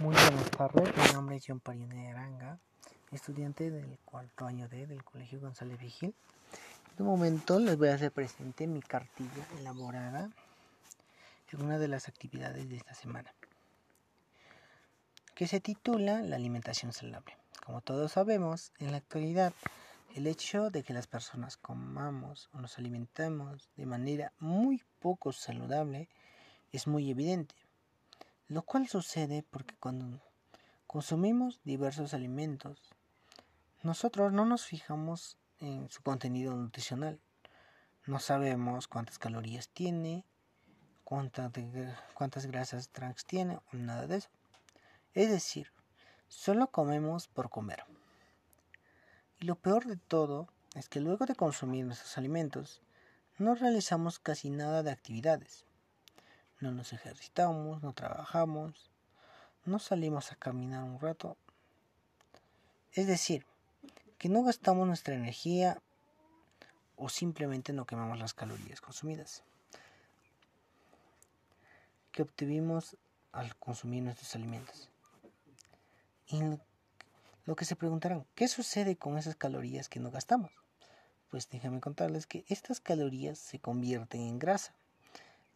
[0.00, 2.58] Muy buenas tardes, mi nombre es John Parione Aranga,
[3.12, 6.14] estudiante del cuarto año D del Colegio González Vigil.
[6.54, 10.30] En este momento les voy a hacer presente mi cartilla elaborada
[11.52, 13.30] en una de las actividades de esta semana,
[15.34, 17.36] que se titula La alimentación saludable.
[17.66, 19.52] Como todos sabemos, en la actualidad
[20.14, 26.08] el hecho de que las personas comamos o nos alimentemos de manera muy poco saludable
[26.72, 27.54] es muy evidente
[28.50, 30.20] lo cual sucede porque cuando
[30.88, 32.90] consumimos diversos alimentos,
[33.84, 37.20] nosotros no nos fijamos en su contenido nutricional.
[38.06, 40.24] No sabemos cuántas calorías tiene,
[41.04, 44.30] cuántas, grasas trans tiene o nada de eso.
[45.14, 45.70] Es decir,
[46.26, 47.84] solo comemos por comer.
[49.38, 52.82] Y lo peor de todo es que luego de consumir nuestros alimentos,
[53.38, 55.69] no realizamos casi nada de actividades
[56.60, 58.90] no nos ejercitamos, no trabajamos,
[59.64, 61.36] no salimos a caminar un rato.
[62.92, 63.46] Es decir,
[64.18, 65.80] que no gastamos nuestra energía
[66.96, 69.42] o simplemente no quemamos las calorías consumidas
[72.12, 72.96] que obtuvimos
[73.32, 74.90] al consumir nuestros alimentos.
[76.26, 76.40] Y
[77.46, 80.52] lo que se preguntarán, ¿qué sucede con esas calorías que no gastamos?
[81.30, 84.74] Pues déjame contarles que estas calorías se convierten en grasa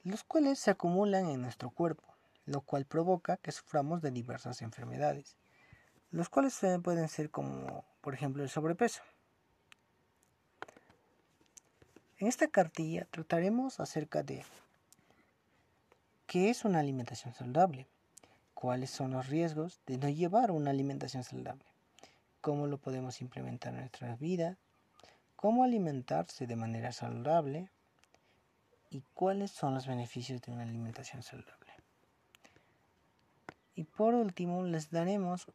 [0.05, 2.05] los cuales se acumulan en nuestro cuerpo,
[2.45, 5.37] lo cual provoca que suframos de diversas enfermedades,
[6.11, 9.03] los cuales pueden ser como, por ejemplo, el sobrepeso.
[12.19, 14.45] En esta cartilla trataremos acerca de
[16.27, 17.89] qué es una alimentación saludable,
[18.53, 21.65] cuáles son los riesgos de no llevar una alimentación saludable,
[22.41, 24.57] cómo lo podemos implementar en nuestra vida,
[25.35, 27.69] cómo alimentarse de manera saludable,
[28.95, 31.73] y cuáles son los beneficios de una alimentación saludable.
[33.75, 35.49] Y por último les daremos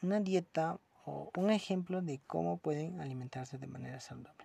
[0.00, 4.44] una dieta o un ejemplo de cómo pueden alimentarse de manera saludable.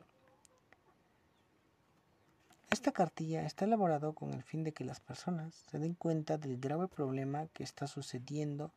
[2.72, 6.57] Esta cartilla está elaborada con el fin de que las personas se den cuenta del
[6.57, 8.72] grave problema que está sucediendo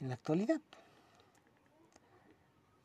[0.00, 0.60] en la actualidad.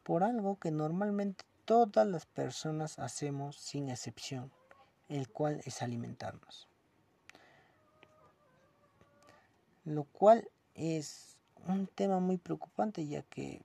[0.03, 4.49] Por algo que normalmente todas las personas hacemos sin excepción
[5.13, 6.67] el cual es alimentarnos.
[9.85, 11.37] Lo cual es
[11.67, 13.61] un tema muy preocupante ya que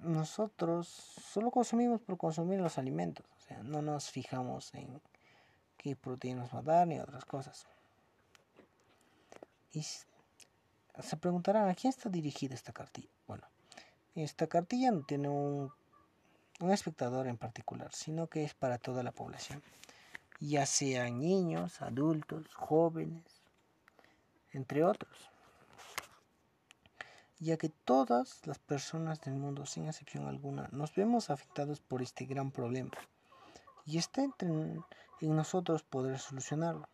[0.00, 5.02] nosotros solo consumimos por consumir los alimentos, o sea, no nos fijamos en
[5.76, 7.66] qué proteínas va a dar ni otras cosas.
[9.72, 13.10] Y se preguntarán, ¿a quién está dirigida esta cartilla?
[13.26, 13.46] Bueno,
[14.14, 15.70] esta cartilla no tiene un,
[16.60, 19.62] un espectador en particular, sino que es para toda la población
[20.40, 23.42] ya sean niños, adultos, jóvenes,
[24.52, 25.30] entre otros,
[27.40, 32.24] ya que todas las personas del mundo, sin excepción alguna, nos vemos afectados por este
[32.24, 32.92] gran problema
[33.84, 36.88] y está entre en nosotros poder solucionarlo.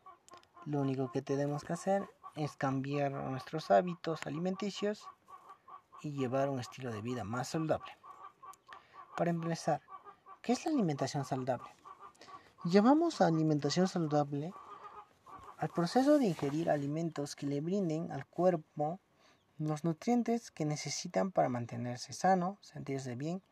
[0.65, 5.07] Lo único que tenemos que hacer es cambiar nuestros hábitos alimenticios
[6.03, 7.93] y llevar un estilo de vida más saludable.
[9.17, 9.83] Para empezar,
[10.43, 11.69] ¿qué es la alimentación saludable?
[12.67, 14.51] Llamamos a alimentación saludable
[15.59, 19.01] al proceso de ingerir alimentos que le brinden al cuerpo
[19.59, 23.43] los nutrientes que necesitan para mantenerse sano, sentirse bien,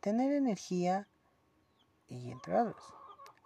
[0.00, 1.06] tener energía
[2.08, 2.94] y entre otros.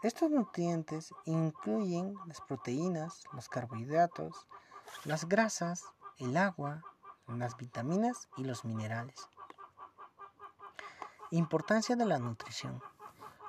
[0.05, 4.47] Estos nutrientes incluyen las proteínas, los carbohidratos,
[5.05, 5.83] las grasas,
[6.19, 6.85] el agua,
[7.27, 9.29] las vitaminas y los minerales.
[11.33, 12.81] Importancia de la nutrición.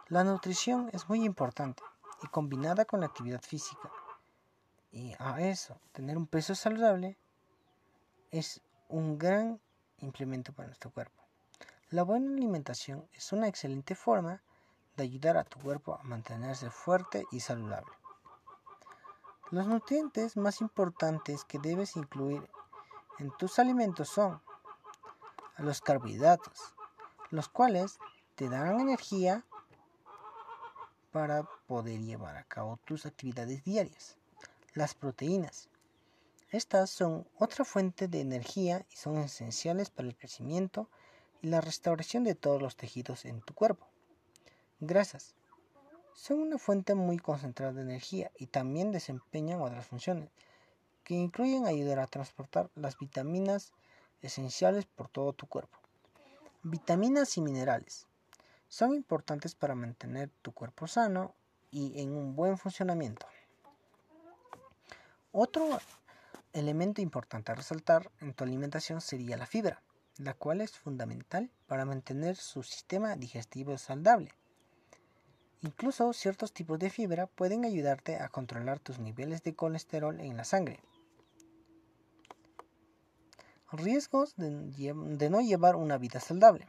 [0.09, 1.83] La nutrición es muy importante
[2.23, 3.91] y combinada con la actividad física.
[4.91, 7.15] Y a eso, tener un peso saludable
[8.31, 9.61] es un gran
[9.99, 11.21] implemento para nuestro cuerpo.
[11.91, 14.41] La buena alimentación es una excelente forma
[14.97, 17.93] de ayudar a tu cuerpo a mantenerse fuerte y saludable.
[19.51, 22.49] Los nutrientes más importantes que debes incluir
[23.19, 24.41] en tus alimentos son
[25.59, 26.73] los carbohidratos,
[27.29, 27.99] los cuales
[28.33, 29.45] te darán energía
[31.11, 34.17] para poder llevar a cabo tus actividades diarias.
[34.73, 35.69] Las proteínas.
[36.51, 40.89] Estas son otra fuente de energía y son esenciales para el crecimiento
[41.41, 43.87] y la restauración de todos los tejidos en tu cuerpo.
[44.79, 45.35] Grasas.
[46.13, 50.29] Son una fuente muy concentrada de energía y también desempeñan otras funciones,
[51.03, 53.71] que incluyen ayudar a transportar las vitaminas
[54.21, 55.79] esenciales por todo tu cuerpo.
[56.61, 58.08] Vitaminas y minerales
[58.69, 61.35] son importantes para mantener tu cuerpo sano
[61.71, 63.27] y en un buen funcionamiento.
[65.31, 65.79] Otro,
[66.53, 69.81] elemento importante a resaltar en tu alimentación sería la fibra,
[70.17, 74.33] la cual es fundamental para mantener su sistema digestivo saludable.
[75.61, 80.45] Incluso ciertos tipos de fibra pueden ayudarte a controlar tus niveles de colesterol en la
[80.45, 80.79] sangre.
[83.71, 86.67] Riesgos de, no llevar una vida saludable.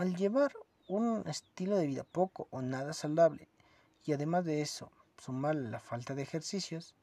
[0.00, 0.50] Al llevar
[0.88, 3.50] un estilo de vida poco o nada saludable
[4.02, 6.94] y además de eso sumar la falta de ejercicios,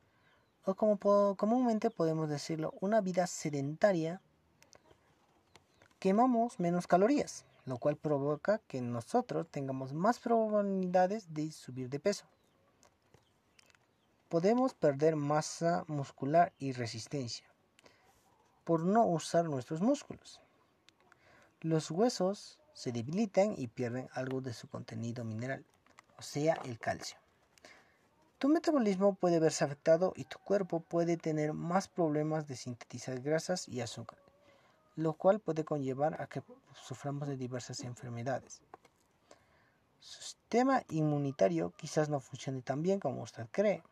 [0.66, 0.98] o como
[1.36, 4.20] comúnmente podemos decirlo, una vida sedentaria,
[6.00, 12.26] quemamos menos calorías lo cual provoca que nosotros tengamos más probabilidades de subir de peso.
[14.28, 17.46] Podemos perder masa muscular y resistencia
[18.64, 20.42] por no usar nuestros músculos.
[21.62, 25.66] Los huesos se debilitan y pierden algo de su contenido mineral,
[26.18, 27.18] o sea, el calcio.
[28.38, 33.68] Tu metabolismo puede verse afectado y tu cuerpo puede tener más problemas de sintetizar grasas
[33.68, 34.20] y azúcar
[34.98, 36.42] lo cual puede conllevar a que
[36.74, 38.62] suframos de diversas enfermedades.
[40.00, 43.84] Su sistema inmunitario quizás no funcione tan bien como usted cree.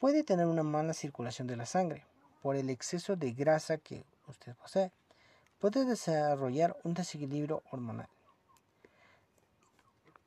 [0.00, 2.04] Puede tener una mala circulación de la sangre
[2.42, 4.90] por el exceso de grasa que usted posee.
[5.58, 8.08] Puede desarrollar un desequilibrio hormonal.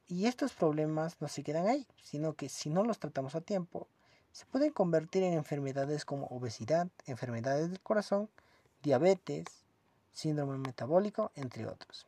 [0.07, 3.88] Y estos problemas no se quedan ahí, sino que si no los tratamos a tiempo,
[4.33, 8.30] se pueden convertir en enfermedades como obesidad, enfermedades del corazón,
[8.83, 9.45] diabetes,
[10.12, 12.07] síndrome metabólico, entre otros.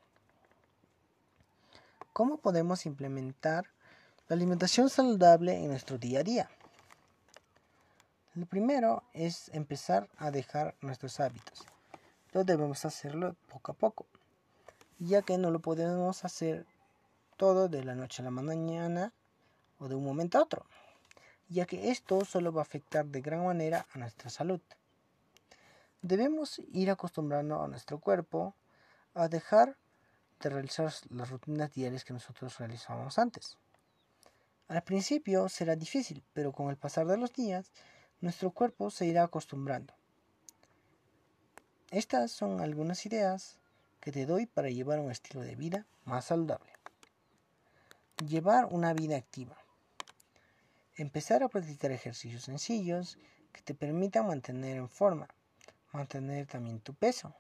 [2.12, 3.66] ¿Cómo podemos implementar
[4.28, 6.50] la alimentación saludable en nuestro día a día?
[8.36, 11.66] Lo primero es empezar a dejar nuestros hábitos.
[12.34, 14.08] Lo debemos hacerlo poco a poco,
[14.98, 16.66] ya que no lo podemos hacer
[17.38, 19.14] todo de la noche a la mañana
[19.78, 20.66] o de un momento a otro,
[21.48, 24.60] ya que esto solo va a afectar de gran manera a nuestra salud.
[26.02, 28.56] Debemos ir acostumbrando a nuestro cuerpo
[29.14, 29.78] a dejar
[30.42, 33.60] de realizar las rutinas diarias que nosotros realizábamos antes.
[34.70, 37.72] Al principio será difícil, pero con el pasar de los días,
[38.22, 39.94] nuestro cuerpo se irá acostumbrando.
[41.94, 43.60] Estas son algunas ideas
[44.02, 46.72] que te doy para llevar un estilo de vida más saludable.
[48.28, 49.56] Llevar una vida activa.
[50.96, 53.20] Empezar a practicar ejercicios sencillos
[53.52, 55.28] que te permitan mantener en forma
[55.92, 57.36] mantener también tu peso.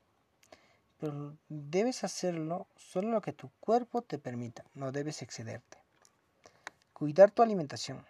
[1.00, 5.80] Pero debes hacerlo solo lo que tu cuerpo te permita, no debes excederte.
[6.94, 8.06] Cuidar tu alimentación.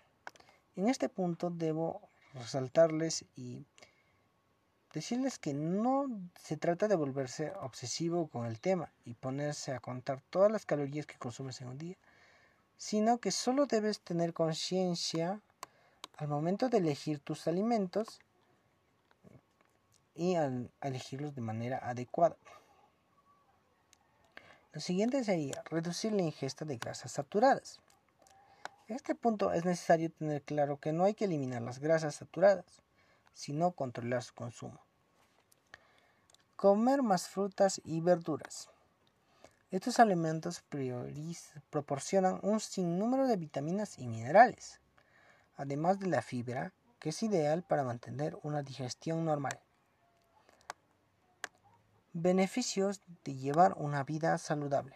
[0.75, 2.01] En este punto debo
[2.33, 3.65] resaltarles y
[4.93, 6.07] decirles que no
[6.39, 11.07] se trata de volverse obsesivo con el tema y ponerse a contar todas las calorías
[11.07, 11.97] que consumes en un día,
[12.77, 15.41] sino que solo debes tener conciencia
[16.17, 18.19] al momento de elegir tus alimentos
[20.15, 22.37] y al elegirlos de manera adecuada.
[24.73, 27.79] Lo siguiente sería reducir la ingesta de grasas saturadas.
[28.87, 32.83] En este punto es necesario tener claro que no hay que eliminar las grasas saturadas,
[33.33, 34.80] sino controlar su consumo.
[36.56, 38.69] Comer más frutas y verduras.
[39.71, 40.63] Estos alimentos
[41.71, 44.80] proporcionan un sinnúmero de vitaminas y minerales,
[45.56, 49.59] además de la fibra, que es ideal para mantener una digestión normal.
[52.13, 54.96] Beneficios de llevar una vida saludable.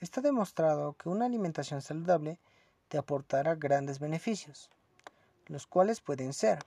[0.00, 2.40] Está demostrado que una alimentación saludable
[2.88, 4.70] te aportará grandes beneficios,
[5.46, 6.58] los cuales pueden ser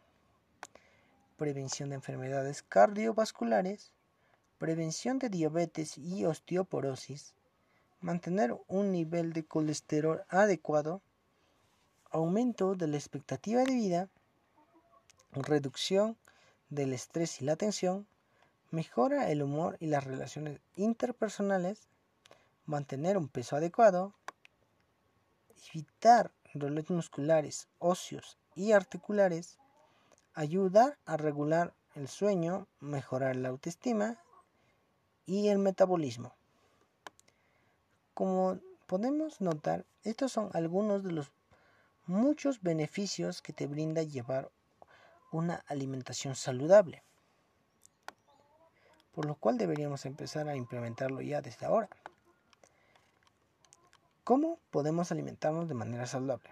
[1.37, 3.91] prevención de enfermedades cardiovasculares,
[4.57, 7.33] prevención de diabetes y osteoporosis,
[8.01, 11.01] mantener un nivel de colesterol adecuado,
[12.09, 14.09] aumento de la expectativa de vida,
[15.31, 16.17] reducción
[16.69, 18.07] del estrés y la tensión,
[18.71, 21.87] mejora el humor y las relaciones interpersonales,
[22.65, 24.13] mantener un peso adecuado,
[25.73, 29.57] evitar dolores musculares, óseos y articulares,
[30.37, 34.17] ayudar a regular el sueño, mejorar la autoestima
[35.25, 36.33] y el metabolismo.
[38.13, 41.31] Como podemos notar, estos son algunos de los
[42.05, 44.49] muchos beneficios que te brinda llevar
[45.31, 47.03] una alimentación saludable
[49.17, 51.89] por lo cual deberíamos empezar a implementarlo ya desde ahora.
[54.23, 56.51] ¿Cómo podemos alimentarnos de manera saludable?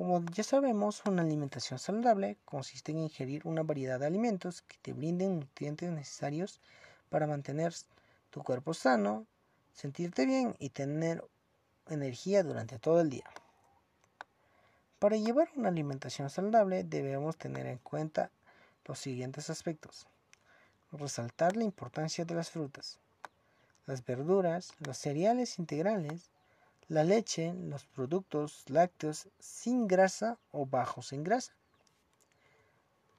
[0.00, 4.94] Como ya sabemos, una alimentación saludable consiste en ingerir una variedad de alimentos que te
[4.94, 6.58] brinden nutrientes necesarios
[7.10, 7.74] para mantener
[8.30, 9.26] tu cuerpo sano,
[9.74, 11.22] sentirte bien y tener
[11.86, 13.26] energía durante todo el día.
[14.98, 18.30] Para llevar una alimentación saludable debemos tener en cuenta
[18.86, 20.06] los siguientes aspectos.
[20.92, 23.00] Resaltar la importancia de las frutas,
[23.84, 26.30] las verduras, los cereales integrales,
[26.90, 31.52] la leche, los productos lácteos sin grasa o bajos en grasa.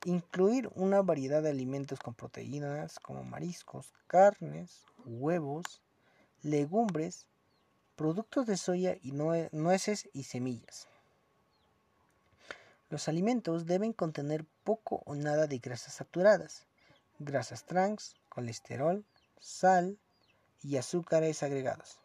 [0.03, 5.81] Incluir una variedad de alimentos con proteínas como mariscos, carnes, huevos,
[6.43, 7.27] legumbres,
[7.95, 10.89] productos de soya y nueces y semillas.
[12.89, 16.67] Los alimentos deben contener poco o nada de grasas saturadas,
[17.19, 19.05] grasas trans, colesterol,
[19.39, 19.97] sal
[20.61, 22.00] y azúcares agregados.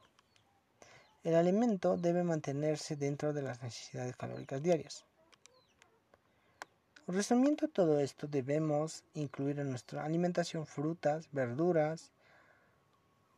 [1.26, 5.04] El alimento debe mantenerse dentro de las necesidades calóricas diarias.
[7.08, 12.12] Resumiendo todo esto, debemos incluir en nuestra alimentación frutas, verduras,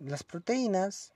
[0.01, 1.15] las proteínas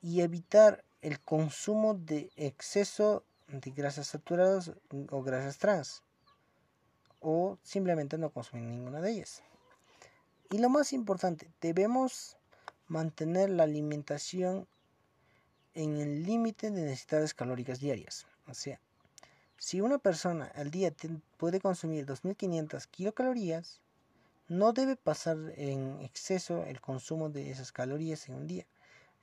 [0.00, 4.72] y evitar el consumo de exceso de grasas saturadas
[5.10, 6.02] o grasas trans
[7.20, 9.42] o simplemente no consumir ninguna de ellas.
[10.48, 12.38] Y lo más importante, debemos
[12.88, 14.66] mantener la alimentación
[15.76, 18.26] en el límite de necesidades calóricas diarias.
[18.48, 18.80] O sea,
[19.58, 20.92] si una persona al día
[21.36, 23.80] puede consumir 2.500 kilocalorías,
[24.48, 28.66] no debe pasar en exceso el consumo de esas calorías en un día,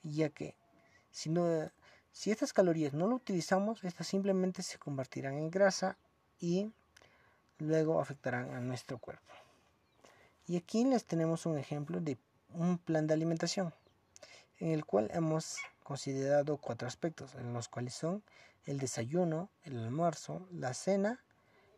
[0.03, 0.55] ya que
[1.11, 1.71] si, no,
[2.11, 5.97] si estas calorías no lo utilizamos, estas simplemente se convertirán en grasa
[6.39, 6.71] y
[7.57, 9.33] luego afectarán a nuestro cuerpo.
[10.45, 12.17] Y aquí les tenemos un ejemplo de
[12.49, 13.73] un plan de alimentación
[14.59, 18.23] en el cual hemos considerado cuatro aspectos, en los cuales son
[18.65, 21.23] el desayuno, el almuerzo, la cena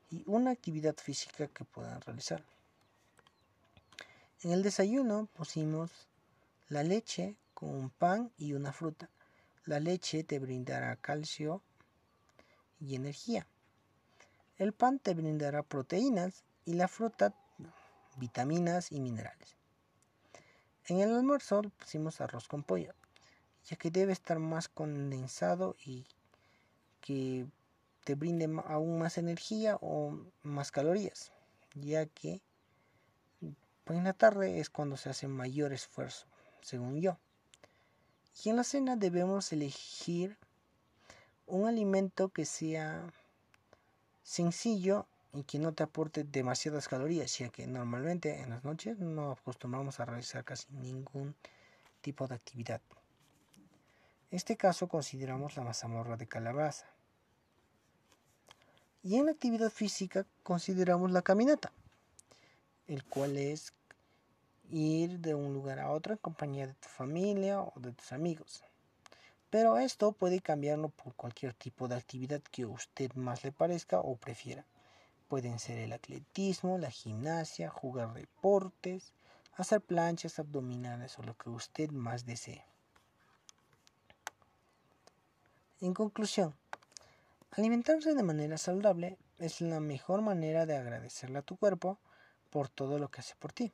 [0.09, 2.43] y una actividad física que puedan realizar.
[4.41, 5.91] En el desayuno pusimos
[6.69, 9.09] la leche con un pan y una fruta.
[9.65, 11.62] La leche te brindará calcio
[12.79, 13.47] y energía.
[14.57, 17.33] El pan te brindará proteínas y la fruta
[18.17, 19.55] vitaminas y minerales.
[20.85, 22.93] En el almuerzo pusimos arroz con pollo,
[23.67, 26.05] ya que debe estar más condensado y
[27.01, 27.45] que
[28.03, 31.31] te brinde aún más energía o más calorías,
[31.74, 32.41] ya que
[33.84, 36.25] pues, en la tarde es cuando se hace mayor esfuerzo,
[36.62, 37.17] según yo.
[38.43, 40.38] Y en la cena debemos elegir
[41.48, 43.12] un alimento que sea
[44.24, 49.31] sencillo y que no te aporte demasiadas calorías, ya que normalmente en las noches no
[49.31, 51.36] acostumbramos a realizar casi ningún
[52.01, 52.81] tipo de actividad.
[54.32, 56.88] En este caso consideramos la mazamorra de calabaza.
[59.03, 61.72] Y en la actividad física consideramos la caminata,
[62.88, 63.74] el cual es
[64.72, 68.63] ir de un lugar a otro en compañía de tu familia o de tus amigos.
[69.51, 74.00] Pero esto puede cambiarlo por cualquier tipo de actividad que a usted más le parezca
[74.00, 74.65] o prefiera.
[75.27, 79.13] Pueden ser el atletismo, la gimnasia, jugar deportes,
[79.53, 82.65] hacer planchas abdominales o lo que usted más desee.
[85.82, 86.55] En conclusión,
[87.51, 92.00] alimentarse de manera saludable es la mejor manera de agradecerle a tu cuerpo
[92.50, 93.74] por todo lo que hace por ti.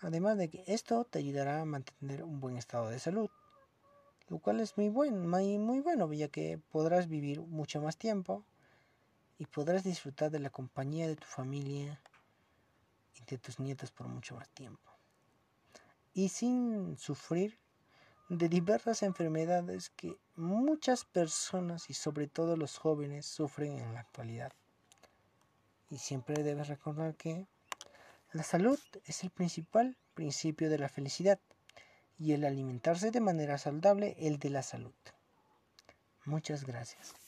[0.00, 3.28] Además de que esto te ayudará a mantener un buen estado de salud,
[4.28, 8.42] lo cual es muy bueno, muy, muy bueno, ya que podrás vivir mucho más tiempo
[9.36, 12.00] y podrás disfrutar de la compañía de tu familia
[13.14, 14.90] y de tus nietos por mucho más tiempo.
[16.14, 17.58] Y sin sufrir
[18.28, 24.52] de diversas enfermedades que muchas personas y sobre todo los jóvenes sufren en la actualidad.
[25.90, 27.46] Y siempre debes recordar que
[28.32, 31.38] la salud es el principal principio de la felicidad
[32.18, 34.94] y el alimentarse de manera saludable el de la salud.
[36.24, 37.23] Muchas gracias.